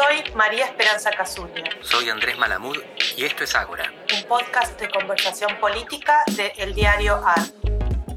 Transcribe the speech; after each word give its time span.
Soy 0.00 0.32
María 0.34 0.64
Esperanza 0.64 1.10
Casulla. 1.10 1.62
Soy 1.82 2.08
Andrés 2.08 2.38
Malamud 2.38 2.74
y 3.18 3.24
esto 3.26 3.44
es 3.44 3.54
Ágora. 3.54 3.92
Un 4.16 4.26
podcast 4.28 4.80
de 4.80 4.88
conversación 4.88 5.50
política 5.60 6.24
de 6.38 6.54
El 6.56 6.74
Diario 6.74 7.16
AR. 7.16 7.40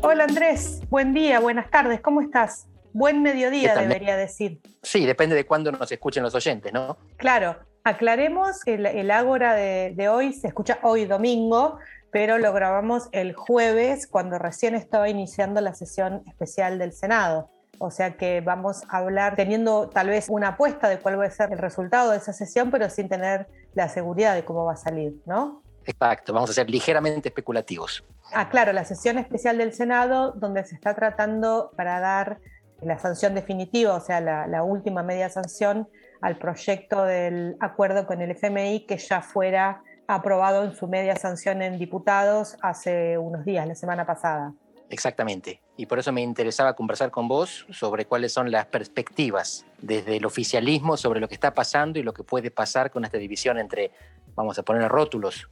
Hola 0.02 0.24
Andrés, 0.24 0.80
buen 0.90 1.14
día, 1.14 1.42
buenas 1.42 1.70
tardes, 1.70 2.00
¿cómo 2.00 2.22
estás? 2.22 2.68
Buen 2.94 3.22
mediodía 3.22 3.76
debería 3.76 4.16
decir. 4.16 4.62
Sí, 4.82 5.06
depende 5.06 5.36
de 5.36 5.46
cuándo 5.46 5.74
nos 5.74 5.92
escuchen 5.92 6.24
los 6.24 6.34
oyentes, 6.34 6.72
¿no? 6.72 6.98
Claro, 7.18 7.58
aclaremos 7.84 8.64
que 8.64 8.76
el, 8.76 9.12
Ágora 9.12 9.54
de 9.54 10.08
hoy 10.10 10.32
se 10.32 10.48
escucha 10.48 10.80
hoy 10.84 11.04
domingo, 11.04 11.80
pero 12.14 12.38
lo 12.38 12.54
grabamos 12.54 13.10
el 13.12 13.34
jueves 13.34 14.08
cuando 14.08 14.40
recién 14.40 14.74
estaba 14.74 15.10
iniciando 15.10 15.60
la 15.60 15.74
sesión 15.74 16.24
especial 16.28 16.80
del 16.80 16.94
Senado. 16.94 17.50
O 17.86 17.92
sea 17.92 18.16
que 18.16 18.40
vamos 18.40 18.84
a 18.88 19.00
hablar 19.00 19.36
teniendo 19.36 19.90
tal 19.90 20.08
vez 20.08 20.28
una 20.30 20.50
apuesta 20.50 20.88
de 20.88 21.00
cuál 21.00 21.20
va 21.20 21.26
a 21.26 21.30
ser 21.30 21.52
el 21.52 21.58
resultado 21.58 22.12
de 22.12 22.18
esa 22.18 22.32
sesión, 22.32 22.72
pero 22.72 22.90
sin 22.90 23.10
tener 23.10 23.48
la 23.74 23.90
seguridad 23.90 24.36
de 24.36 24.46
cómo 24.46 24.64
va 24.64 24.72
a 24.72 24.78
salir, 24.78 25.16
¿no? 25.26 25.62
Exacto, 25.86 26.32
vamos 26.32 26.50
a 26.50 26.54
ser 26.54 26.70
ligeramente 26.70 27.28
especulativos. 27.28 28.06
Ah, 28.32 28.48
claro, 28.48 28.72
la 28.72 28.86
sesión 28.86 29.18
especial 29.18 29.58
del 29.58 29.74
Senado, 29.74 30.32
donde 30.32 30.64
se 30.64 30.76
está 30.76 30.94
tratando 30.94 31.72
para 31.76 32.00
dar 32.00 32.40
la 32.82 32.98
sanción 33.00 33.36
definitiva, 33.36 33.94
o 33.96 34.00
sea, 34.00 34.22
la, 34.22 34.48
la 34.48 34.64
última 34.64 35.04
media 35.04 35.28
sanción 35.28 35.90
al 36.22 36.38
proyecto 36.38 37.04
del 37.04 37.58
acuerdo 37.60 38.08
con 38.08 38.22
el 38.22 38.32
FMI 38.32 38.86
que 38.86 38.98
ya 38.98 39.22
fuera 39.22 39.84
aprobado 40.08 40.64
en 40.64 40.74
su 40.74 40.88
media 40.88 41.18
sanción 41.18 41.62
en 41.62 41.78
diputados 41.78 42.56
hace 42.62 43.18
unos 43.18 43.44
días, 43.44 43.68
la 43.68 43.76
semana 43.76 44.06
pasada. 44.06 44.54
Exactamente. 44.94 45.60
Y 45.76 45.88
por 45.88 45.98
eso 45.98 46.12
me 46.12 46.22
interesaba 46.22 46.76
conversar 46.76 47.10
con 47.10 47.28
vos 47.28 47.66
sobre 47.72 48.06
cuáles 48.06 48.32
son 48.32 48.52
las 48.52 48.68
perspectivas 48.68 49.66
desde 49.82 50.18
el 50.18 50.26
oficialismo 50.26 50.98
sobre 50.98 51.20
lo 51.20 51.28
que 51.28 51.34
está 51.34 51.56
pasando 51.56 51.98
y 51.98 52.04
lo 52.04 52.14
que 52.14 52.22
puede 52.22 52.52
pasar 52.52 52.92
con 52.92 53.04
esta 53.04 53.18
división 53.18 53.58
entre, 53.58 53.90
vamos 54.36 54.60
a 54.60 54.62
poner 54.62 54.88
rótulos, 54.90 55.50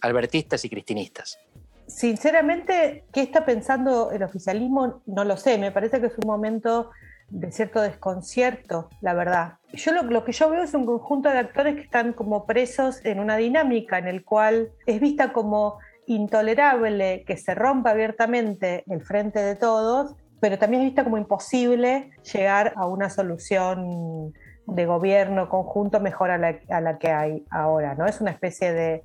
albertistas 0.00 0.64
y 0.64 0.70
cristinistas. 0.70 1.40
Sinceramente, 1.88 3.04
¿qué 3.12 3.22
está 3.22 3.44
pensando 3.44 4.12
el 4.12 4.22
oficialismo? 4.22 5.02
No 5.06 5.24
lo 5.24 5.36
sé. 5.36 5.58
Me 5.58 5.72
parece 5.72 6.00
que 6.00 6.06
es 6.06 6.16
un 6.16 6.28
momento 6.28 6.92
de 7.30 7.50
cierto 7.50 7.80
desconcierto, 7.80 8.90
la 9.00 9.12
verdad. 9.12 9.54
Yo 9.72 9.90
lo, 9.90 10.04
lo, 10.04 10.24
que 10.24 10.30
yo 10.30 10.48
veo 10.50 10.62
es 10.62 10.72
un 10.72 10.86
conjunto 10.86 11.30
de 11.30 11.38
actores 11.38 11.74
que 11.74 11.80
están 11.80 12.12
como 12.12 12.46
presos 12.46 13.04
en 13.04 13.18
una 13.18 13.36
dinámica 13.36 13.98
en 13.98 14.06
el 14.06 14.24
cual 14.24 14.70
es 14.86 15.00
vista 15.00 15.32
como 15.32 15.80
intolerable 16.06 17.24
que 17.26 17.36
se 17.36 17.54
rompa 17.54 17.90
abiertamente 17.90 18.84
el 18.88 19.02
frente 19.02 19.40
de 19.40 19.56
todos, 19.56 20.14
pero 20.40 20.58
también 20.58 20.82
es 20.82 20.88
vista 20.88 21.04
como 21.04 21.18
imposible 21.18 22.10
llegar 22.32 22.74
a 22.76 22.86
una 22.86 23.10
solución 23.10 24.32
de 24.66 24.86
gobierno 24.86 25.48
conjunto 25.48 26.00
mejor 26.00 26.30
a 26.30 26.38
la, 26.38 26.98
que 26.98 27.10
hay 27.10 27.44
ahora, 27.50 27.94
¿no? 27.94 28.06
Es 28.06 28.20
una 28.20 28.30
especie 28.30 28.72
de... 28.72 29.04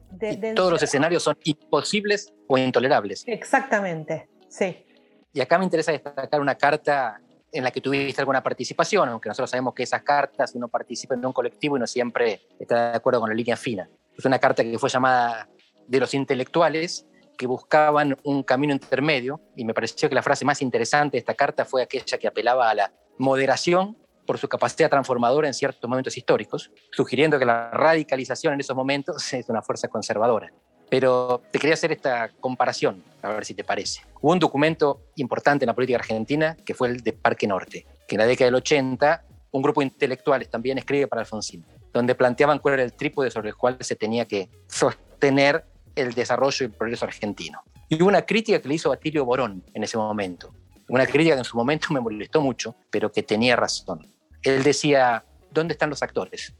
todos 0.55 0.71
los 0.71 0.83
escenarios 0.83 1.23
son 1.23 1.37
imposibles 1.43 2.33
o 2.47 2.57
intolerables. 2.57 3.23
Exactamente, 3.27 4.29
sí. 4.47 4.85
Y 5.33 5.41
acá 5.41 5.57
me 5.57 5.65
interesa 5.65 5.91
destacar 5.91 6.39
una 6.41 6.55
carta 6.55 7.21
en 7.51 7.63
la 7.63 7.71
que 7.71 7.81
tuviste 7.81 8.21
alguna 8.21 8.43
participación, 8.43 9.09
aunque 9.09 9.29
nosotros 9.29 9.49
sabemos 9.49 9.73
que 9.73 9.83
esas 9.83 10.03
cartas 10.03 10.53
uno 10.55 10.67
participa 10.67 11.15
en 11.15 11.25
un 11.25 11.33
colectivo 11.33 11.77
y 11.77 11.79
no 11.79 11.87
siempre 11.87 12.41
está 12.59 12.91
de 12.91 12.97
acuerdo 12.97 13.19
con 13.19 13.29
la 13.29 13.35
línea 13.35 13.57
fina. 13.57 13.89
Es 14.17 14.25
una 14.25 14.39
carta 14.39 14.63
que 14.63 14.77
fue 14.77 14.89
llamada 14.89 15.47
de 15.89 15.99
los 15.99 16.13
intelectuales 16.13 17.05
que 17.37 17.47
buscaban 17.47 18.17
un 18.23 18.43
camino 18.43 18.73
intermedio, 18.73 19.41
y 19.55 19.65
me 19.65 19.73
pareció 19.73 20.09
que 20.09 20.15
la 20.15 20.21
frase 20.21 20.45
más 20.45 20.61
interesante 20.61 21.15
de 21.15 21.19
esta 21.19 21.33
carta 21.33 21.65
fue 21.65 21.81
aquella 21.81 22.17
que 22.17 22.27
apelaba 22.27 22.69
a 22.69 22.75
la 22.75 22.93
moderación 23.17 23.97
por 24.25 24.37
su 24.37 24.47
capacidad 24.47 24.89
transformadora 24.89 25.47
en 25.47 25.53
ciertos 25.53 25.89
momentos 25.89 26.15
históricos, 26.17 26.69
sugiriendo 26.91 27.39
que 27.39 27.45
la 27.45 27.71
radicalización 27.71 28.53
en 28.53 28.59
esos 28.59 28.75
momentos 28.75 29.33
es 29.33 29.49
una 29.49 29.61
fuerza 29.61 29.87
conservadora. 29.87 30.51
Pero 30.89 31.41
te 31.51 31.59
quería 31.59 31.75
hacer 31.75 31.91
esta 31.91 32.29
comparación, 32.39 33.03
a 33.21 33.29
ver 33.29 33.45
si 33.45 33.53
te 33.53 33.63
parece. 33.63 34.01
Hubo 34.21 34.31
un 34.31 34.39
documento 34.39 35.01
importante 35.15 35.63
en 35.63 35.67
la 35.67 35.75
política 35.75 35.99
argentina 35.99 36.57
que 36.65 36.73
fue 36.73 36.89
el 36.89 37.01
de 37.01 37.13
Parque 37.13 37.47
Norte, 37.47 37.85
que 38.07 38.15
en 38.15 38.19
la 38.19 38.25
década 38.25 38.47
del 38.47 38.55
80 38.55 39.23
un 39.51 39.61
grupo 39.61 39.81
de 39.81 39.87
intelectuales 39.87 40.49
también 40.49 40.77
escribe 40.77 41.07
para 41.07 41.21
Alfonsín, 41.21 41.65
donde 41.93 42.15
planteaban 42.15 42.59
cuál 42.59 42.75
era 42.75 42.83
el 42.83 42.93
trípode 42.93 43.31
sobre 43.31 43.49
el 43.49 43.55
cual 43.55 43.77
se 43.79 43.95
tenía 43.95 44.25
que 44.25 44.49
sostener 44.67 45.65
el 45.99 46.13
desarrollo 46.13 46.57
y 46.61 46.65
el 46.65 46.71
progreso 46.71 47.05
argentino. 47.05 47.61
Y 47.87 48.01
una 48.01 48.21
crítica 48.23 48.61
que 48.61 48.67
le 48.67 48.75
hizo 48.75 48.89
Batilio 48.89 49.25
Borón 49.25 49.63
en 49.73 49.83
ese 49.83 49.97
momento, 49.97 50.53
una 50.89 51.05
crítica 51.05 51.35
que 51.35 51.39
en 51.39 51.45
su 51.45 51.57
momento 51.57 51.93
me 51.93 51.99
molestó 51.99 52.41
mucho, 52.41 52.75
pero 52.89 53.11
que 53.11 53.23
tenía 53.23 53.55
razón. 53.55 54.07
Él 54.41 54.63
decía, 54.63 55.23
¿dónde 55.51 55.73
están 55.73 55.89
los 55.89 56.01
actores? 56.01 56.53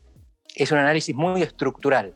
Es 0.55 0.71
un 0.71 0.77
análisis 0.77 1.15
muy 1.15 1.41
estructural, 1.41 2.15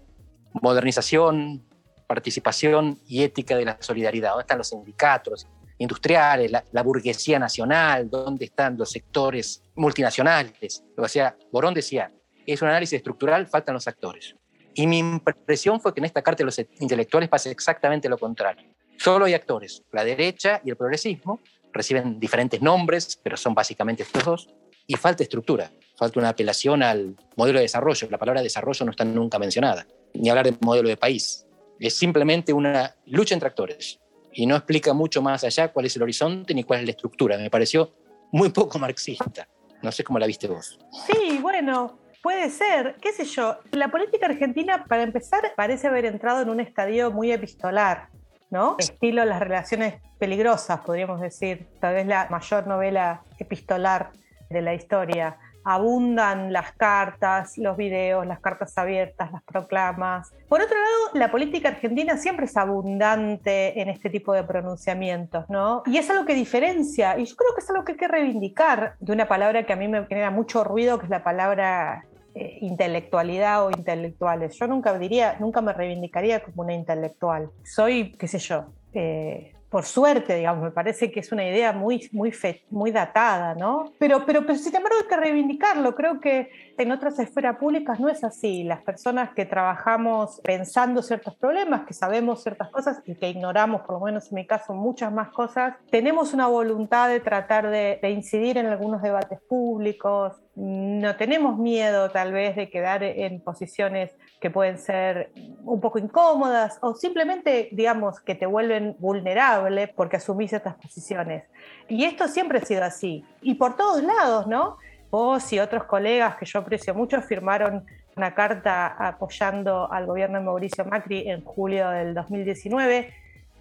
modernización, 0.61 1.63
participación 2.07 2.99
y 3.07 3.23
ética 3.23 3.55
de 3.55 3.65
la 3.65 3.77
solidaridad. 3.79 4.31
¿Dónde 4.31 4.43
están 4.43 4.57
los 4.59 4.69
sindicatos 4.69 5.47
industriales, 5.77 6.51
la, 6.51 6.83
burguesía 6.83 7.39
nacional? 7.39 8.09
¿Dónde 8.09 8.45
están 8.45 8.77
los 8.77 8.91
sectores 8.91 9.63
multinacionales? 9.75 10.83
O 10.97 11.07
sea, 11.07 11.35
Borón 11.51 11.73
decía, 11.73 12.11
es 12.45 12.61
un 12.61 12.67
análisis 12.67 12.97
estructural, 12.97 13.47
faltan 13.47 13.73
los 13.73 13.87
actores. 13.87 14.35
Y 14.75 14.87
mi 14.87 14.99
impresión 14.99 15.79
fue 15.79 15.93
que 15.93 15.99
en 15.99 16.05
esta 16.05 16.21
carta 16.21 16.39
de 16.39 16.45
los 16.45 16.59
intelectuales 16.79 17.29
pasa 17.29 17.49
exactamente 17.49 18.09
lo 18.09 18.17
contrario. 18.17 18.67
Solo 18.97 19.25
hay 19.25 19.33
actores, 19.33 19.83
la 19.91 20.03
derecha 20.03 20.61
y 20.63 20.69
el 20.69 20.77
progresismo, 20.77 21.41
reciben 21.71 22.19
diferentes 22.19 22.61
nombres, 22.61 23.19
pero 23.21 23.35
son 23.35 23.53
básicamente 23.53 24.03
estos 24.03 24.23
dos, 24.23 24.49
y 24.85 24.95
falta 24.95 25.23
estructura, 25.23 25.71
falta 25.95 26.19
una 26.19 26.29
apelación 26.29 26.83
al 26.83 27.15
modelo 27.35 27.59
de 27.59 27.63
desarrollo. 27.63 28.07
La 28.09 28.17
palabra 28.17 28.41
desarrollo 28.41 28.85
no 28.85 28.91
está 28.91 29.05
nunca 29.05 29.39
mencionada, 29.39 29.87
ni 30.13 30.29
hablar 30.29 30.45
de 30.45 30.57
modelo 30.61 30.89
de 30.89 30.97
país. 30.97 31.45
Es 31.79 31.95
simplemente 31.97 32.53
una 32.53 32.95
lucha 33.05 33.33
entre 33.33 33.47
actores 33.47 33.99
y 34.33 34.45
no 34.45 34.55
explica 34.55 34.93
mucho 34.93 35.21
más 35.21 35.43
allá 35.43 35.71
cuál 35.71 35.85
es 35.85 35.95
el 35.95 36.03
horizonte 36.03 36.53
ni 36.53 36.63
cuál 36.63 36.81
es 36.81 36.85
la 36.85 36.91
estructura. 36.91 37.37
Me 37.37 37.49
pareció 37.49 37.93
muy 38.31 38.49
poco 38.49 38.79
marxista. 38.79 39.47
No 39.81 39.91
sé 39.91 40.03
cómo 40.03 40.19
la 40.19 40.27
viste 40.27 40.47
vos. 40.47 40.79
Sí, 41.07 41.39
bueno, 41.41 41.99
Puede 42.23 42.49
ser, 42.51 42.95
qué 43.01 43.11
sé 43.11 43.25
yo. 43.25 43.57
La 43.71 43.89
política 43.89 44.27
argentina, 44.27 44.85
para 44.87 45.03
empezar, 45.03 45.41
parece 45.57 45.87
haber 45.87 46.05
entrado 46.05 46.41
en 46.41 46.49
un 46.49 46.61
estadio 46.61 47.11
muy 47.11 47.33
epistolar, 47.33 48.07
¿no? 48.49 48.77
Estilo 48.79 49.25
las 49.25 49.41
relaciones 49.41 49.95
peligrosas, 50.19 50.79
podríamos 50.79 51.19
decir. 51.19 51.67
Tal 51.81 51.95
vez 51.95 52.07
la 52.07 52.29
mayor 52.29 52.65
novela 52.65 53.23
epistolar 53.39 54.11
de 54.49 54.61
la 54.61 54.73
historia 54.73 55.35
abundan 55.65 56.53
las 56.53 56.71
cartas, 56.71 57.57
los 57.57 57.75
videos, 57.75 58.25
las 58.25 58.39
cartas 58.39 58.77
abiertas, 58.77 59.29
las 59.33 59.43
proclamas. 59.43 60.31
Por 60.47 60.61
otro 60.61 60.77
lado, 60.77 61.15
la 61.15 61.29
política 61.29 61.69
argentina 61.69 62.15
siempre 62.15 62.45
es 62.45 62.55
abundante 62.55 63.81
en 63.81 63.89
este 63.89 64.09
tipo 64.09 64.31
de 64.31 64.45
pronunciamientos, 64.45 65.49
¿no? 65.49 65.83
Y 65.85 65.97
es 65.97 66.09
algo 66.09 66.23
que 66.23 66.35
diferencia, 66.35 67.19
y 67.19 67.25
yo 67.25 67.35
creo 67.35 67.53
que 67.53 67.61
es 67.61 67.69
algo 67.69 67.83
que 67.83 67.91
hay 67.93 67.97
que 67.97 68.07
reivindicar 68.07 68.95
de 69.01 69.11
una 69.11 69.27
palabra 69.27 69.65
que 69.65 69.73
a 69.73 69.75
mí 69.75 69.89
me 69.89 70.05
genera 70.05 70.31
mucho 70.31 70.63
ruido, 70.63 70.99
que 70.99 71.05
es 71.05 71.09
la 71.09 71.23
palabra 71.23 72.05
eh, 72.35 72.57
intelectualidad 72.61 73.65
o 73.65 73.69
intelectuales. 73.69 74.57
Yo 74.57 74.67
nunca 74.67 74.97
diría, 74.97 75.37
nunca 75.39 75.61
me 75.61 75.73
reivindicaría 75.73 76.43
como 76.43 76.63
una 76.63 76.73
intelectual. 76.73 77.49
Soy, 77.63 78.13
qué 78.13 78.27
sé 78.27 78.39
yo, 78.39 78.65
eh, 78.93 79.53
por 79.73 79.85
suerte, 79.85 80.35
digamos, 80.35 80.65
me 80.65 80.69
parece 80.69 81.11
que 81.11 81.21
es 81.21 81.31
una 81.31 81.49
idea 81.49 81.73
muy, 81.73 82.07
muy, 82.11 82.31
muy 82.69 82.91
datada, 82.91 83.55
¿no? 83.55 83.91
Pero, 83.97 84.23
pero, 84.23 84.41
sin 84.55 84.75
embargo 84.75 84.99
hay 85.01 85.07
que 85.07 85.17
reivindicarlo. 85.17 85.95
Creo 85.95 86.19
que 86.19 86.51
en 86.77 86.91
otras 86.91 87.17
esferas 87.17 87.57
públicas 87.57 87.99
no 87.99 88.07
es 88.07 88.23
así. 88.23 88.63
Las 88.63 88.83
personas 88.83 89.31
que 89.33 89.47
trabajamos 89.47 90.39
pensando 90.43 91.01
ciertos 91.01 91.35
problemas, 91.37 91.87
que 91.87 91.95
sabemos 91.95 92.43
ciertas 92.43 92.69
cosas 92.69 93.01
y 93.07 93.15
que 93.15 93.29
ignoramos, 93.29 93.81
por 93.81 93.95
lo 93.95 94.05
menos 94.05 94.31
en 94.31 94.35
mi 94.35 94.45
caso, 94.45 94.75
muchas 94.75 95.11
más 95.11 95.29
cosas, 95.29 95.75
tenemos 95.89 96.35
una 96.35 96.45
voluntad 96.45 97.09
de 97.09 97.19
tratar 97.19 97.71
de 97.71 98.09
incidir 98.11 98.59
en 98.59 98.67
algunos 98.67 99.01
debates 99.01 99.39
públicos, 99.41 100.42
no 100.55 101.15
tenemos 101.15 101.57
miedo 101.57 102.11
tal 102.11 102.31
vez 102.31 102.55
de 102.55 102.69
quedar 102.69 103.03
en 103.03 103.41
posiciones 103.41 104.11
que 104.39 104.51
pueden 104.51 104.77
ser 104.77 105.31
un 105.63 105.81
poco 105.81 105.97
incómodas 105.97 106.77
o 106.81 106.93
simplemente, 106.93 107.69
digamos, 107.71 108.19
que 108.19 108.35
te 108.35 108.45
vuelven 108.45 108.95
vulnerable 108.99 109.87
porque 109.87 110.17
asumís 110.17 110.53
estas 110.53 110.75
posiciones. 110.75 111.45
Y 111.87 112.03
esto 112.05 112.27
siempre 112.27 112.59
ha 112.59 112.65
sido 112.65 112.83
así. 112.83 113.25
Y 113.41 113.55
por 113.55 113.75
todos 113.75 114.03
lados, 114.03 114.45
¿no? 114.45 114.77
Vos 115.09 115.51
y 115.53 115.59
otros 115.59 115.85
colegas 115.85 116.35
que 116.35 116.45
yo 116.45 116.59
aprecio 116.59 116.93
mucho 116.93 117.21
firmaron 117.21 117.85
una 118.15 118.35
carta 118.35 118.87
apoyando 118.87 119.91
al 119.91 120.05
gobierno 120.05 120.37
de 120.37 120.45
Mauricio 120.45 120.85
Macri 120.85 121.27
en 121.27 121.43
julio 121.43 121.89
del 121.89 122.13
2019. 122.13 123.13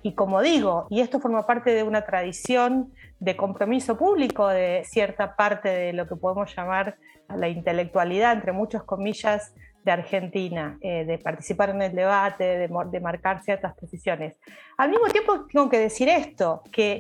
Y 0.03 0.15
como 0.15 0.43
digo, 0.43 0.87
y 0.91 1.01
esto 1.01 1.21
forma 1.21 1.47
parte 1.47 1.71
de 1.73 1.83
una 1.83 2.05
tradición 2.05 2.93
de 3.21 3.37
compromiso 3.37 3.97
público 3.97 4.49
de 4.49 4.83
cierta 4.85 5.37
parte 5.37 5.69
de 5.69 5.93
lo 5.93 6.09
que 6.09 6.17
podemos 6.17 6.55
llamar 6.55 6.97
la 7.29 7.49
intelectualidad, 7.49 8.33
entre 8.33 8.53
muchas 8.53 8.83
comillas, 8.83 9.55
de 9.85 9.91
Argentina, 9.91 10.79
eh, 10.81 11.05
de 11.05 11.19
participar 11.19 11.71
en 11.71 11.83
el 11.83 11.93
debate, 11.93 12.45
de, 12.45 12.69
de, 12.69 13.01
marcar 13.01 13.43
ciertas 13.43 13.75
posiciones. 13.75 14.37
Al 14.77 14.91
mismo 14.91 15.09
tiempo 15.09 15.47
tengo 15.53 15.69
que 15.69 15.79
decir 15.79 16.09
esto, 16.09 16.63
que 16.71 16.99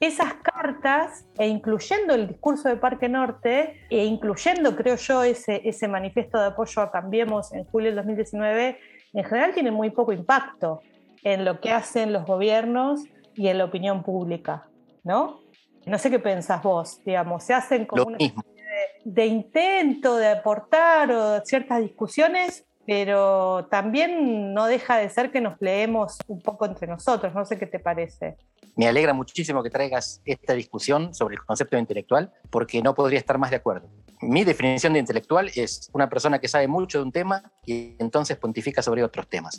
esas 0.00 0.34
cartas, 0.34 1.26
e 1.38 1.46
incluyendo 1.46 2.14
el 2.14 2.26
discurso 2.26 2.68
de 2.68 2.76
Parque 2.76 3.08
Norte, 3.08 3.86
e 3.88 4.04
incluyendo, 4.04 4.74
creo 4.74 4.96
yo, 4.96 5.22
ese, 5.22 5.60
ese 5.64 5.86
manifiesto 5.86 6.38
de 6.38 6.46
apoyo 6.46 6.82
a 6.82 6.90
Cambiemos 6.90 7.52
en 7.52 7.64
julio 7.64 7.90
del 7.90 7.96
2019, 7.96 8.78
en 9.12 9.24
general 9.24 9.54
tienen 9.54 9.72
muy 9.72 9.90
poco 9.90 10.12
impacto 10.12 10.80
en 11.24 11.44
lo 11.44 11.60
que 11.60 11.72
hacen 11.72 12.12
los 12.12 12.24
gobiernos 12.24 13.00
y 13.34 13.48
en 13.48 13.58
la 13.58 13.64
opinión 13.64 14.02
pública, 14.02 14.68
¿no? 15.02 15.40
No 15.86 15.98
sé 15.98 16.10
qué 16.10 16.18
pensás 16.18 16.62
vos, 16.62 17.00
digamos, 17.04 17.42
se 17.42 17.54
hacen 17.54 17.86
como 17.86 18.04
una 18.04 18.16
especie 18.18 18.62
de, 19.04 19.26
intento 19.26 20.16
de 20.16 20.28
aportar 20.28 21.10
o 21.10 21.44
ciertas 21.44 21.80
discusiones, 21.80 22.66
pero 22.86 23.66
también 23.70 24.52
no 24.52 24.66
deja 24.66 24.96
de 24.96 25.08
ser 25.08 25.30
que 25.30 25.40
nos 25.40 25.60
leemos 25.60 26.18
un 26.26 26.40
poco 26.40 26.66
entre 26.66 26.86
nosotros, 26.86 27.34
no 27.34 27.44
sé 27.44 27.58
qué 27.58 27.66
te 27.66 27.78
parece. 27.78 28.36
Me 28.76 28.88
alegra 28.88 29.12
muchísimo 29.12 29.62
que 29.62 29.70
traigas 29.70 30.20
esta 30.24 30.52
discusión 30.52 31.14
sobre 31.14 31.36
el 31.36 31.44
concepto 31.44 31.76
de 31.76 31.80
intelectual, 31.80 32.32
porque 32.50 32.82
no 32.82 32.94
podría 32.94 33.18
estar 33.18 33.38
más 33.38 33.50
de 33.50 33.56
acuerdo. 33.56 33.88
Mi 34.20 34.42
definición 34.42 34.94
de 34.94 34.98
intelectual 34.98 35.50
es 35.54 35.90
una 35.92 36.08
persona 36.08 36.38
que 36.38 36.48
sabe 36.48 36.66
mucho 36.66 36.98
de 36.98 37.04
un 37.04 37.12
tema 37.12 37.42
y 37.64 37.94
entonces 37.98 38.36
pontifica 38.36 38.82
sobre 38.82 39.04
otros 39.04 39.28
temas. 39.28 39.58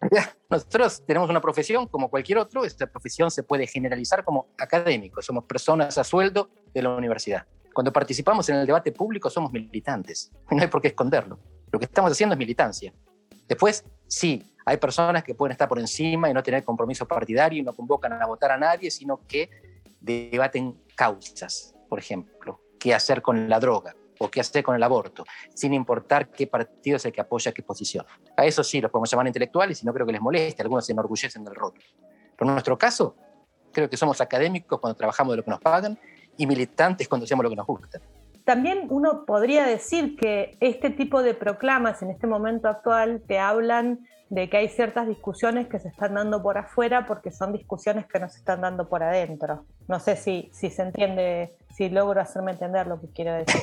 Nosotros 0.50 1.04
tenemos 1.06 1.30
una 1.30 1.40
profesión 1.40 1.86
como 1.86 2.08
cualquier 2.08 2.38
otro, 2.38 2.64
esta 2.64 2.86
profesión 2.86 3.30
se 3.30 3.42
puede 3.42 3.66
generalizar 3.66 4.24
como 4.24 4.48
académico, 4.58 5.22
somos 5.22 5.44
personas 5.44 5.96
a 5.98 6.04
sueldo 6.04 6.50
de 6.72 6.82
la 6.82 6.90
universidad. 6.90 7.46
Cuando 7.72 7.92
participamos 7.92 8.48
en 8.48 8.56
el 8.56 8.66
debate 8.66 8.92
público 8.92 9.30
somos 9.30 9.52
militantes, 9.52 10.32
no 10.50 10.60
hay 10.60 10.68
por 10.68 10.80
qué 10.80 10.88
esconderlo. 10.88 11.38
Lo 11.74 11.80
que 11.80 11.86
estamos 11.86 12.12
haciendo 12.12 12.34
es 12.34 12.38
militancia. 12.38 12.92
Después, 13.48 13.84
sí, 14.06 14.54
hay 14.64 14.76
personas 14.76 15.24
que 15.24 15.34
pueden 15.34 15.50
estar 15.50 15.68
por 15.68 15.80
encima 15.80 16.30
y 16.30 16.32
no 16.32 16.40
tener 16.40 16.62
compromiso 16.62 17.04
partidario 17.04 17.58
y 17.58 17.62
no 17.64 17.72
convocan 17.72 18.12
a 18.12 18.26
votar 18.26 18.52
a 18.52 18.56
nadie, 18.56 18.92
sino 18.92 19.26
que 19.26 19.50
debaten 20.00 20.84
causas, 20.94 21.74
por 21.88 21.98
ejemplo, 21.98 22.60
qué 22.78 22.94
hacer 22.94 23.22
con 23.22 23.48
la 23.48 23.58
droga 23.58 23.92
o 24.20 24.30
qué 24.30 24.38
hacer 24.38 24.62
con 24.62 24.76
el 24.76 24.84
aborto, 24.84 25.24
sin 25.52 25.74
importar 25.74 26.30
qué 26.30 26.46
partido 26.46 26.98
es 26.98 27.04
el 27.06 27.12
que 27.12 27.22
apoya 27.22 27.50
qué 27.50 27.64
posición. 27.64 28.06
A 28.36 28.46
eso 28.46 28.62
sí 28.62 28.80
los 28.80 28.88
podemos 28.88 29.10
llamar 29.10 29.26
intelectuales 29.26 29.82
y 29.82 29.86
no 29.86 29.92
creo 29.92 30.06
que 30.06 30.12
les 30.12 30.20
moleste, 30.20 30.62
algunos 30.62 30.86
se 30.86 30.92
enorgullecen 30.92 31.42
del 31.42 31.56
rótulo. 31.56 31.84
Pero 32.36 32.50
en 32.50 32.54
nuestro 32.54 32.78
caso, 32.78 33.16
creo 33.72 33.90
que 33.90 33.96
somos 33.96 34.20
académicos 34.20 34.78
cuando 34.78 34.96
trabajamos 34.96 35.32
de 35.32 35.38
lo 35.38 35.42
que 35.42 35.50
nos 35.50 35.60
pagan 35.60 35.98
y 36.36 36.46
militantes 36.46 37.08
cuando 37.08 37.24
hacemos 37.24 37.42
lo 37.42 37.50
que 37.50 37.56
nos 37.56 37.66
gusta. 37.66 38.00
También 38.44 38.86
uno 38.90 39.24
podría 39.24 39.66
decir 39.66 40.16
que 40.16 40.56
este 40.60 40.90
tipo 40.90 41.22
de 41.22 41.34
proclamas 41.34 42.02
en 42.02 42.10
este 42.10 42.26
momento 42.26 42.68
actual 42.68 43.22
te 43.26 43.38
hablan 43.38 44.00
de 44.28 44.50
que 44.50 44.56
hay 44.56 44.68
ciertas 44.68 45.06
discusiones 45.06 45.68
que 45.68 45.78
se 45.78 45.88
están 45.88 46.14
dando 46.14 46.42
por 46.42 46.58
afuera 46.58 47.06
porque 47.06 47.30
son 47.30 47.52
discusiones 47.52 48.06
que 48.06 48.18
no 48.18 48.28
se 48.28 48.38
están 48.38 48.60
dando 48.60 48.88
por 48.88 49.02
adentro. 49.02 49.64
No 49.88 50.00
sé 50.00 50.16
si, 50.16 50.50
se 50.52 50.82
entiende, 50.82 51.56
si 51.74 51.88
logro 51.88 52.20
hacerme 52.20 52.52
entender 52.52 52.86
lo 52.86 53.00
que 53.00 53.08
quiero 53.08 53.32
decir. 53.32 53.62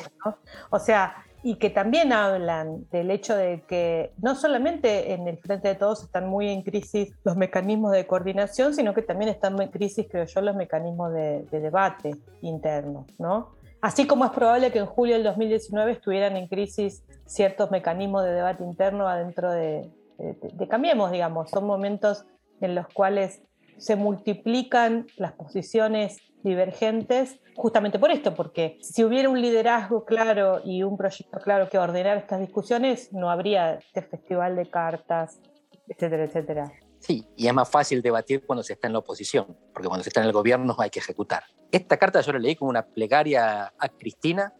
O 0.70 0.78
sea, 0.78 1.14
y 1.44 1.56
que 1.56 1.70
también 1.70 2.12
hablan 2.12 2.88
del 2.90 3.10
hecho 3.10 3.36
de 3.36 3.62
que 3.68 4.12
no 4.22 4.34
solamente 4.34 5.12
en 5.12 5.26
el 5.26 5.38
Frente 5.38 5.68
de 5.68 5.74
Todos 5.74 6.04
están 6.04 6.28
muy 6.28 6.48
en 6.48 6.62
crisis 6.62 7.12
los 7.24 7.36
mecanismos 7.36 7.92
de 7.92 8.06
coordinación, 8.06 8.74
sino 8.74 8.94
que 8.94 9.02
también 9.02 9.28
están 9.30 9.60
en 9.60 9.68
crisis, 9.68 10.06
creo 10.10 10.24
yo, 10.24 10.40
los 10.40 10.56
mecanismos 10.56 11.12
de, 11.12 11.44
de 11.50 11.60
debate 11.60 12.16
interno, 12.40 13.06
¿no? 13.18 13.61
Así 13.82 14.06
como 14.06 14.24
es 14.24 14.30
probable 14.30 14.70
que 14.70 14.78
en 14.78 14.86
julio 14.86 15.16
del 15.16 15.24
2019 15.24 15.90
estuvieran 15.90 16.36
en 16.36 16.46
crisis 16.46 17.02
ciertos 17.26 17.72
mecanismos 17.72 18.22
de 18.22 18.30
debate 18.30 18.62
interno 18.62 19.08
adentro 19.08 19.50
de, 19.50 19.90
de, 20.18 20.68
Cambiemos, 20.68 21.10
digamos. 21.10 21.50
Son 21.50 21.66
momentos 21.66 22.24
en 22.60 22.76
los 22.76 22.86
cuales 22.86 23.42
se 23.78 23.96
multiplican 23.96 25.08
las 25.16 25.32
posiciones 25.32 26.18
divergentes 26.44 27.40
justamente 27.56 27.98
por 27.98 28.12
esto, 28.12 28.36
porque 28.36 28.78
si 28.82 29.02
hubiera 29.02 29.28
un 29.28 29.42
liderazgo 29.42 30.04
claro 30.04 30.60
y 30.64 30.84
un 30.84 30.96
proyecto 30.96 31.40
claro 31.40 31.68
que 31.68 31.76
ordenar 31.76 32.16
estas 32.18 32.38
discusiones, 32.38 33.12
no 33.12 33.32
habría 33.32 33.74
este 33.74 34.02
festival 34.02 34.54
de 34.54 34.70
cartas, 34.70 35.40
etcétera, 35.88 36.24
etcétera. 36.24 36.72
Sí, 37.00 37.26
y 37.36 37.48
es 37.48 37.52
más 37.52 37.68
fácil 37.68 38.00
debatir 38.00 38.46
cuando 38.46 38.62
se 38.62 38.74
está 38.74 38.86
en 38.86 38.92
la 38.92 39.00
oposición, 39.00 39.56
porque 39.72 39.88
cuando 39.88 40.04
se 40.04 40.10
está 40.10 40.20
en 40.20 40.28
el 40.28 40.32
gobierno 40.32 40.76
hay 40.78 40.90
que 40.90 41.00
ejecutar. 41.00 41.42
Esta 41.72 41.96
carta 41.96 42.20
yo 42.20 42.32
la 42.34 42.38
leí 42.38 42.54
como 42.54 42.68
una 42.68 42.84
plegaria 42.84 43.72
a 43.78 43.88
Cristina 43.88 44.52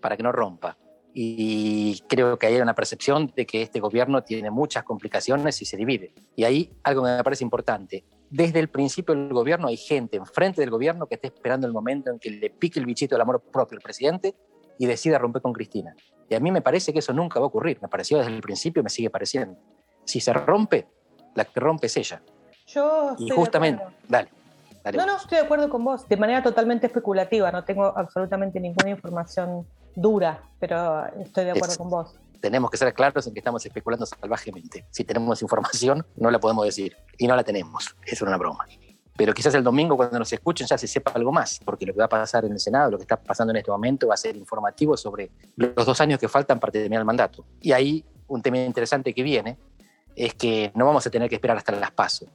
para 0.00 0.16
que 0.16 0.24
no 0.24 0.32
rompa. 0.32 0.76
Y 1.14 2.00
creo 2.08 2.38
que 2.38 2.48
hay 2.48 2.60
una 2.60 2.74
percepción 2.74 3.32
de 3.34 3.46
que 3.46 3.62
este 3.62 3.80
gobierno 3.80 4.22
tiene 4.22 4.50
muchas 4.50 4.82
complicaciones 4.82 5.62
y 5.62 5.64
se 5.64 5.76
divide. 5.76 6.12
Y 6.36 6.44
ahí 6.44 6.72
algo 6.82 7.04
que 7.04 7.10
me 7.10 7.24
parece 7.24 7.44
importante. 7.44 8.04
Desde 8.28 8.58
el 8.58 8.68
principio 8.68 9.14
del 9.14 9.32
gobierno 9.32 9.68
hay 9.68 9.76
gente 9.76 10.16
enfrente 10.16 10.60
del 10.60 10.70
gobierno 10.70 11.06
que 11.06 11.14
está 11.14 11.28
esperando 11.28 11.66
el 11.66 11.72
momento 11.72 12.10
en 12.10 12.18
que 12.18 12.30
le 12.30 12.50
pique 12.50 12.78
el 12.78 12.86
bichito 12.86 13.14
del 13.14 13.22
amor 13.22 13.40
propio 13.40 13.76
al 13.76 13.82
presidente 13.82 14.34
y 14.78 14.86
decida 14.86 15.18
romper 15.18 15.42
con 15.42 15.52
Cristina. 15.52 15.94
Y 16.28 16.34
a 16.34 16.40
mí 16.40 16.50
me 16.50 16.60
parece 16.60 16.92
que 16.92 16.98
eso 16.98 17.12
nunca 17.12 17.38
va 17.38 17.46
a 17.46 17.48
ocurrir. 17.48 17.78
Me 17.80 17.88
pareció 17.88 18.18
desde 18.18 18.32
el 18.32 18.40
principio 18.40 18.80
y 18.80 18.84
me 18.84 18.90
sigue 18.90 19.10
pareciendo. 19.10 19.58
Si 20.04 20.20
se 20.20 20.32
rompe, 20.32 20.88
la 21.34 21.44
que 21.44 21.60
rompe 21.60 21.86
es 21.86 21.96
ella. 21.96 22.22
Yo 22.66 23.16
y 23.18 23.30
justamente, 23.30 23.82
dale, 24.06 24.28
No, 24.96 25.06
no, 25.06 25.16
estoy 25.16 25.38
de 25.38 25.44
acuerdo 25.44 25.68
con 25.68 25.84
vos, 25.84 26.08
de 26.08 26.16
manera 26.16 26.42
totalmente 26.42 26.86
especulativa, 26.86 27.50
no 27.52 27.64
tengo 27.64 27.86
absolutamente 27.96 28.60
ninguna 28.60 28.90
información 28.90 29.66
dura, 29.94 30.42
pero 30.58 31.06
estoy 31.20 31.44
de 31.44 31.50
acuerdo 31.52 31.76
con 31.76 31.90
vos. 31.90 32.14
Tenemos 32.40 32.70
que 32.70 32.76
ser 32.76 32.94
claros 32.94 33.26
en 33.26 33.32
que 33.34 33.40
estamos 33.40 33.64
especulando 33.66 34.06
salvajemente. 34.06 34.86
Si 34.90 35.04
tenemos 35.04 35.42
información, 35.42 36.06
no 36.16 36.30
la 36.30 36.38
podemos 36.38 36.64
decir, 36.64 36.96
y 37.18 37.26
no 37.26 37.34
la 37.34 37.42
tenemos, 37.42 37.96
es 38.06 38.22
una 38.22 38.36
broma. 38.36 38.66
Pero 39.16 39.34
quizás 39.34 39.52
el 39.54 39.64
domingo 39.64 39.96
cuando 39.96 40.20
nos 40.20 40.32
escuchen 40.32 40.68
ya 40.68 40.78
se 40.78 40.86
sepa 40.86 41.10
algo 41.10 41.32
más, 41.32 41.60
porque 41.64 41.84
lo 41.84 41.92
que 41.92 41.98
va 41.98 42.04
a 42.04 42.08
pasar 42.08 42.44
en 42.44 42.52
el 42.52 42.60
Senado, 42.60 42.92
lo 42.92 42.98
que 42.98 43.02
está 43.02 43.16
pasando 43.16 43.50
en 43.50 43.56
este 43.56 43.70
momento 43.70 44.06
va 44.06 44.14
a 44.14 44.16
ser 44.16 44.36
informativo 44.36 44.96
sobre 44.96 45.32
los 45.56 45.84
dos 45.84 46.00
años 46.00 46.20
que 46.20 46.28
faltan 46.28 46.60
para 46.60 46.70
terminar 46.70 47.00
el 47.00 47.04
mandato. 47.04 47.44
Y 47.60 47.72
ahí 47.72 48.04
un 48.28 48.40
tema 48.40 48.58
interesante 48.58 49.12
que 49.12 49.24
viene 49.24 49.58
es 50.14 50.34
que 50.34 50.70
no 50.76 50.86
vamos 50.86 51.04
a 51.04 51.10
tener 51.10 51.28
que 51.28 51.34
esperar 51.34 51.56
hasta 51.56 51.72
las 51.72 51.90
PASO 51.90 52.26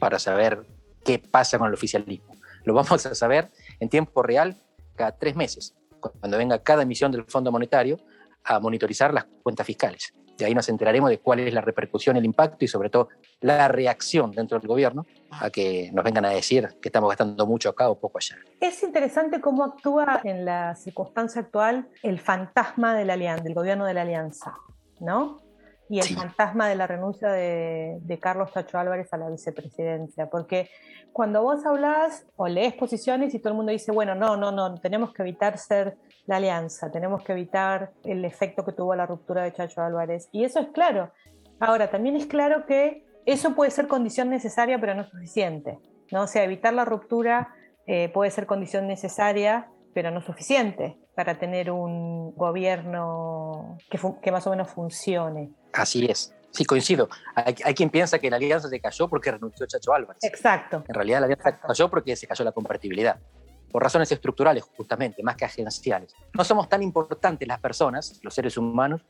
para 0.00 0.18
saber 0.18 0.66
qué 1.06 1.20
pasa 1.20 1.56
con 1.58 1.68
el 1.68 1.74
oficialismo. 1.74 2.34
Lo 2.64 2.74
vamos 2.74 3.06
a 3.06 3.14
saber 3.14 3.48
en 3.78 3.88
tiempo 3.88 4.22
real 4.22 4.56
cada 4.96 5.12
tres 5.12 5.36
meses, 5.36 5.74
cuando 6.00 6.36
venga 6.36 6.62
cada 6.62 6.82
emisión 6.82 7.12
del 7.12 7.24
Fondo 7.24 7.52
Monetario 7.52 7.98
a 8.44 8.58
monitorizar 8.58 9.14
las 9.14 9.24
cuentas 9.42 9.66
fiscales. 9.66 10.12
De 10.36 10.44
ahí 10.44 10.54
nos 10.54 10.68
enteraremos 10.68 11.08
de 11.08 11.18
cuál 11.18 11.40
es 11.40 11.54
la 11.54 11.62
repercusión, 11.62 12.16
el 12.16 12.24
impacto 12.24 12.64
y 12.64 12.68
sobre 12.68 12.90
todo 12.90 13.08
la 13.40 13.68
reacción 13.68 14.32
dentro 14.32 14.58
del 14.58 14.68
gobierno 14.68 15.06
a 15.30 15.48
que 15.48 15.90
nos 15.94 16.04
vengan 16.04 16.26
a 16.26 16.30
decir 16.30 16.68
que 16.82 16.88
estamos 16.88 17.08
gastando 17.08 17.46
mucho 17.46 17.70
acá 17.70 17.88
o 17.88 17.98
poco 17.98 18.18
allá. 18.18 18.36
Es 18.60 18.82
interesante 18.82 19.40
cómo 19.40 19.64
actúa 19.64 20.20
en 20.24 20.44
la 20.44 20.74
circunstancia 20.74 21.40
actual 21.40 21.88
el 22.02 22.18
fantasma 22.18 22.94
de 22.94 23.04
la 23.06 23.14
alianza, 23.14 23.44
del 23.44 23.54
gobierno 23.54 23.86
de 23.86 23.94
la 23.94 24.02
alianza, 24.02 24.56
¿no? 25.00 25.45
Y 25.88 26.00
el 26.00 26.06
fantasma 26.06 26.68
de 26.68 26.74
la 26.74 26.86
renuncia 26.86 27.30
de, 27.30 28.18
Carlos 28.20 28.52
Tacho 28.52 28.78
Álvarez 28.78 29.12
a 29.12 29.16
la 29.16 29.28
vicepresidencia, 29.28 30.28
porque 30.28 30.68
cuando 31.12 31.42
vos 31.42 31.64
hablás 31.64 32.26
o 32.36 32.48
lees 32.48 32.74
posiciones 32.74 33.34
y 33.34 33.38
todo 33.38 33.50
el 33.50 33.56
mundo 33.56 33.72
dice, 33.72 33.92
bueno, 33.92 34.14
no, 34.14 34.36
no, 34.36 34.50
no, 34.50 34.74
tenemos 34.80 35.12
que 35.12 35.22
evitar 35.22 35.58
ser 35.58 35.96
la 36.26 36.36
alianza, 36.36 36.90
tenemos 36.90 37.22
que 37.22 37.32
evitar 37.32 37.92
el 38.04 38.24
efecto 38.24 38.64
que 38.64 38.72
tuvo 38.72 38.94
la 38.94 39.06
ruptura 39.06 39.44
de 39.44 39.52
Chacho 39.52 39.80
Álvarez, 39.80 40.28
y 40.32 40.44
eso 40.44 40.60
es 40.60 40.68
claro. 40.68 41.12
Ahora, 41.60 41.90
también 41.90 42.16
es 42.16 42.26
claro 42.26 42.66
que 42.66 43.04
eso 43.24 43.54
puede 43.54 43.70
ser 43.70 43.86
condición 43.86 44.28
necesaria, 44.30 44.80
pero 44.80 44.94
no 44.94 45.04
suficiente, 45.04 45.78
¿no? 46.10 46.22
O 46.22 46.26
sea, 46.26 46.44
evitar 46.44 46.74
la 46.74 46.84
ruptura 46.84 47.54
eh, 47.86 48.08
puede 48.08 48.30
ser 48.30 48.46
condición 48.46 48.86
necesaria, 48.86 49.68
pero 49.94 50.10
no 50.10 50.20
suficiente 50.20 50.98
para 51.16 51.38
tener 51.38 51.70
un 51.70 52.32
gobierno 52.36 53.78
que, 53.90 53.98
que 54.22 54.30
más 54.30 54.46
o 54.46 54.50
menos 54.50 54.70
funcione. 54.70 55.50
Así 55.72 56.04
es. 56.04 56.36
Sí, 56.50 56.64
coincido. 56.64 57.08
Hay, 57.34 57.74
quien 57.74 57.90
piensa 57.90 58.18
que 58.18 58.30
la 58.30 58.36
alianza 58.36 58.68
se 58.68 58.80
cayó 58.80 59.08
porque 59.08 59.30
renunció 59.30 59.66
Chacho 59.66 59.92
Álvarez. 59.92 60.22
Exacto. 60.22 60.84
En 60.86 60.94
realidad 60.94 61.20
la 61.20 61.26
alianza 61.26 61.58
cayó 61.58 61.90
porque 61.90 62.14
se 62.16 62.26
cayó 62.26 62.44
la 62.44 62.52
compatibilidad. 62.52 63.18
Por 63.70 63.82
razones 63.82 64.12
estructurales, 64.12 64.62
justamente, 64.62 65.22
más 65.22 65.36
que 65.36 65.44
agenciales. 65.46 66.14
No 66.34 66.44
somos 66.44 66.68
tan 66.68 66.82
importantes 66.82 67.48
las 67.48 67.60
personas, 67.60 68.20
los 68.22 68.32
seres 68.32 68.56
humanos, 68.56 69.02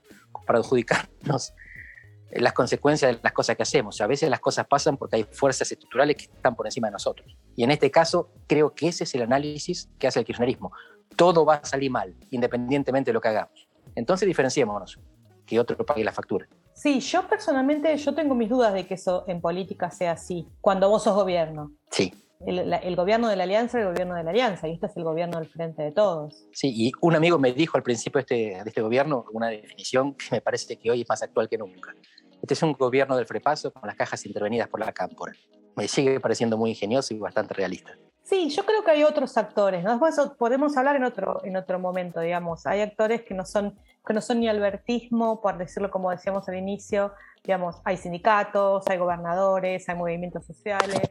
para 0.46 0.60
adjudicarnos 0.60 1.54
las 2.32 2.52
consecuencias 2.52 3.16
de 3.16 3.20
las 3.22 3.32
cosas 3.32 3.56
que 3.56 3.62
hacemos. 3.62 4.00
A 4.00 4.06
veces 4.06 4.30
las 4.30 4.40
cosas 4.40 4.66
pasan 4.66 4.96
porque 4.96 5.16
hay 5.16 5.24
fuerzas 5.24 5.70
estructurales 5.70 6.16
que 6.16 6.24
están 6.24 6.56
por 6.56 6.66
encima 6.66 6.88
de 6.88 6.92
nosotros. 6.92 7.36
Y 7.54 7.64
en 7.64 7.70
este 7.70 7.90
caso, 7.90 8.30
creo 8.46 8.74
que 8.74 8.88
ese 8.88 9.04
es 9.04 9.14
el 9.14 9.22
análisis 9.22 9.88
que 9.98 10.06
hace 10.06 10.20
el 10.20 10.24
kirchnerismo. 10.24 10.72
Todo 11.16 11.44
va 11.44 11.54
a 11.54 11.64
salir 11.64 11.90
mal, 11.90 12.14
independientemente 12.30 13.10
de 13.10 13.14
lo 13.14 13.20
que 13.20 13.28
hagamos. 13.28 13.68
Entonces 13.94 14.26
diferenciémonos 14.26 15.00
que 15.46 15.58
otro 15.58 15.76
pague 15.84 16.04
la 16.04 16.12
factura. 16.12 16.46
Sí, 16.74 17.00
yo 17.00 17.26
personalmente 17.26 17.96
yo 17.96 18.14
tengo 18.14 18.34
mis 18.34 18.50
dudas 18.50 18.74
de 18.74 18.86
que 18.86 18.94
eso 18.94 19.24
en 19.28 19.40
política 19.40 19.90
sea 19.90 20.12
así, 20.12 20.46
cuando 20.60 20.90
vos 20.90 21.04
sos 21.04 21.14
gobierno. 21.14 21.72
Sí. 21.90 22.12
El, 22.44 22.96
gobierno 22.96 23.28
de 23.28 23.36
la 23.36 23.44
alianza, 23.44 23.80
el 23.80 23.86
gobierno 23.86 24.14
de 24.14 24.22
la 24.22 24.30
alianza, 24.30 24.68
y 24.68 24.72
este 24.72 24.86
es 24.86 24.96
el 24.98 25.04
gobierno 25.04 25.38
del 25.38 25.48
frente 25.48 25.82
de 25.82 25.90
todos. 25.90 26.46
Sí, 26.52 26.70
y 26.74 26.92
un 27.00 27.16
amigo 27.16 27.38
me 27.38 27.52
dijo 27.52 27.78
al 27.78 27.82
principio 27.82 28.18
de 28.18 28.20
este, 28.20 28.62
de 28.62 28.68
este 28.68 28.82
gobierno 28.82 29.24
una 29.32 29.48
definición 29.48 30.14
que 30.14 30.26
me 30.32 30.40
parece 30.42 30.76
que 30.76 30.90
hoy 30.90 31.00
es 31.00 31.08
más 31.08 31.22
actual 31.22 31.48
que 31.48 31.56
nunca. 31.56 31.94
Este 32.42 32.52
es 32.52 32.62
un 32.62 32.74
gobierno 32.74 33.16
del 33.16 33.26
frepaso 33.26 33.72
con 33.72 33.86
las 33.86 33.96
cajas 33.96 34.26
intervenidas 34.26 34.68
por 34.68 34.80
la 34.80 34.92
cámpora. 34.92 35.32
Me 35.76 35.88
sigue 35.88 36.20
pareciendo 36.20 36.58
muy 36.58 36.70
ingenioso 36.70 37.14
y 37.14 37.18
bastante 37.18 37.54
realista. 37.54 37.96
Sí, 38.26 38.48
yo 38.50 38.66
creo 38.66 38.82
que 38.82 38.90
hay 38.90 39.04
otros 39.04 39.36
actores, 39.36 39.84
¿no? 39.84 39.90
Después 39.90 40.20
podemos 40.36 40.76
hablar 40.76 40.96
en 40.96 41.04
otro, 41.04 41.44
en 41.44 41.56
otro 41.56 41.78
momento, 41.78 42.18
digamos. 42.18 42.66
Hay 42.66 42.80
actores 42.80 43.22
que 43.22 43.34
no 43.34 43.46
son, 43.46 43.78
que 44.04 44.12
no 44.12 44.20
son 44.20 44.40
ni 44.40 44.48
albertismo, 44.48 45.40
por 45.40 45.56
decirlo 45.56 45.92
como 45.92 46.10
decíamos 46.10 46.48
al 46.48 46.56
inicio, 46.56 47.12
digamos, 47.44 47.80
hay 47.84 47.96
sindicatos, 47.96 48.84
hay 48.88 48.98
gobernadores, 48.98 49.88
hay 49.88 49.94
movimientos 49.94 50.44
sociales, 50.44 51.02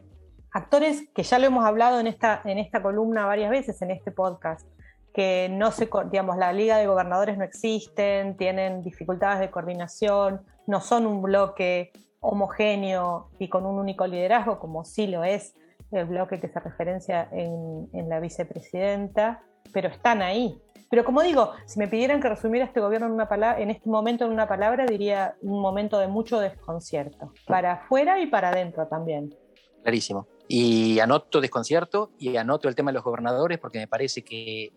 actores 0.52 1.08
que 1.16 1.24
ya 1.24 1.40
lo 1.40 1.46
hemos 1.46 1.66
hablado 1.66 2.02
en 2.02 2.08
esta, 2.08 2.42
en 2.44 2.58
esta 2.58 2.84
columna 2.84 3.26
varias 3.26 3.50
veces 3.50 3.82
en 3.82 3.92
este 3.92 4.12
podcast, 4.12 4.68
que 5.14 5.48
no 5.50 5.72
se, 5.72 5.88
digamos, 6.12 6.36
la 6.36 6.52
Liga 6.52 6.76
de 6.76 6.88
Gobernadores 6.88 7.38
no 7.38 7.46
existen, 7.46 8.36
tienen 8.36 8.84
dificultades 8.84 9.40
de 9.40 9.50
coordinación, 9.52 10.42
no 10.68 10.82
son 10.82 11.06
un 11.06 11.22
bloque 11.22 11.94
homogéneo 12.20 13.30
y 13.40 13.48
con 13.48 13.66
un 13.66 13.80
único 13.80 14.06
liderazgo, 14.06 14.60
como 14.60 14.84
sí 14.84 15.08
lo 15.08 15.24
es 15.24 15.56
el 15.92 16.06
bloque 16.06 16.40
que 16.40 16.48
se 16.48 16.60
referencia 16.60 17.30
en, 17.32 18.10
la 18.10 18.20
vicepresidenta, 18.20 19.44
pero 19.72 19.90
están 19.90 20.22
ahí. 20.22 20.62
Pero 20.90 21.04
como 21.04 21.24
digo, 21.24 21.52
si 21.66 21.80
me 21.80 21.88
pidieran 21.88 22.22
que 22.22 22.30
resumiera 22.30 22.66
este 22.66 22.80
gobierno 22.80 23.08
en, 23.08 23.14
una 23.14 23.28
palabra, 23.28 23.62
en 23.62 23.70
este 23.70 23.90
momento 23.90 24.26
en 24.26 24.32
una 24.32 24.48
palabra, 24.48 24.86
diría 24.86 25.36
un 25.42 25.60
momento 25.60 25.98
de 25.98 26.08
mucho 26.08 26.40
desconcierto, 26.40 27.34
para 27.48 27.74
afuera 27.74 28.20
y 28.20 28.28
para 28.28 28.50
adentro 28.50 28.88
también. 28.88 29.36
Clarísimo. 29.82 30.28
Y 30.48 31.00
anoto 31.00 31.42
desconcierto 31.42 32.12
y 32.20 32.38
anoto 32.38 32.70
el 32.70 32.76
tema 32.76 32.92
de 32.92 32.96
los 32.96 33.04
gobernadores 33.04 33.58
porque 33.58 33.80
me 33.80 33.88
parece 33.88 34.24
que 34.24 34.74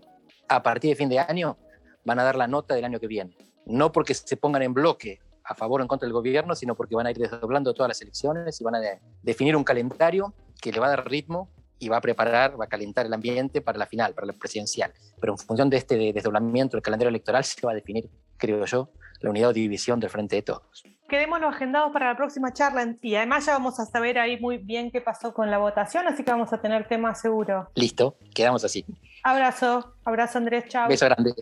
a 0.48 0.62
partir 0.62 0.90
de 0.90 0.96
fin 0.96 1.08
de 1.08 1.18
año 1.18 1.58
van 2.04 2.18
a 2.18 2.24
dar 2.24 2.36
la 2.36 2.46
nota 2.46 2.74
del 2.74 2.84
año 2.84 2.98
que 2.98 3.06
viene. 3.06 3.36
No 3.66 3.92
porque 3.92 4.14
se 4.14 4.36
pongan 4.36 4.62
en 4.62 4.72
bloque 4.72 5.20
a 5.44 5.54
favor 5.54 5.80
o 5.80 5.84
en 5.84 5.88
contra 5.88 6.06
del 6.06 6.12
gobierno, 6.12 6.54
sino 6.54 6.74
porque 6.74 6.94
van 6.94 7.06
a 7.06 7.10
ir 7.10 7.18
desdoblando 7.18 7.72
todas 7.74 7.88
las 7.88 8.02
elecciones 8.02 8.60
y 8.60 8.64
van 8.64 8.76
a 8.76 8.80
definir 9.22 9.56
un 9.56 9.64
calendario 9.64 10.34
que 10.60 10.72
le 10.72 10.80
va 10.80 10.86
a 10.86 10.90
dar 10.90 11.08
ritmo 11.08 11.50
y 11.78 11.88
va 11.88 11.98
a 11.98 12.00
preparar, 12.00 12.60
va 12.60 12.64
a 12.64 12.68
calentar 12.68 13.06
el 13.06 13.14
ambiente 13.14 13.60
para 13.60 13.78
la 13.78 13.86
final, 13.86 14.14
para 14.14 14.26
la 14.26 14.32
presidencial. 14.32 14.92
Pero 15.20 15.34
en 15.34 15.38
función 15.38 15.70
de 15.70 15.76
este 15.76 16.12
desdoblamiento 16.12 16.76
del 16.76 16.82
calendario 16.82 17.08
electoral 17.08 17.44
se 17.44 17.64
va 17.64 17.72
a 17.72 17.74
definir, 17.74 18.08
creo 18.36 18.64
yo, 18.64 18.90
la 19.20 19.30
unidad 19.30 19.50
o 19.50 19.52
división 19.52 20.00
del 20.00 20.10
frente 20.10 20.36
de 20.36 20.42
todos. 20.42 20.82
Quedémonos 21.08 21.54
agendados 21.54 21.92
para 21.92 22.06
la 22.06 22.16
próxima 22.16 22.52
charla 22.52 22.94
y 23.00 23.14
además 23.14 23.46
ya 23.46 23.52
vamos 23.52 23.80
a 23.80 23.86
saber 23.86 24.18
ahí 24.18 24.38
muy 24.38 24.58
bien 24.58 24.90
qué 24.90 25.00
pasó 25.00 25.32
con 25.32 25.50
la 25.50 25.58
votación, 25.58 26.06
así 26.06 26.22
que 26.22 26.30
vamos 26.30 26.52
a 26.52 26.60
tener 26.60 26.86
tema 26.86 27.14
seguro. 27.14 27.70
Listo, 27.74 28.16
quedamos 28.34 28.64
así. 28.64 28.84
Abrazo, 29.22 29.94
abrazo 30.04 30.38
Andrés, 30.38 30.66
chao. 30.68 30.88
Beso 30.88 31.06
grande. 31.06 31.32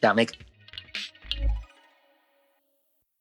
Chao, 0.00 0.14